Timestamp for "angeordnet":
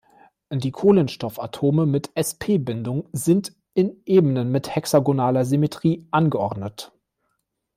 6.09-6.91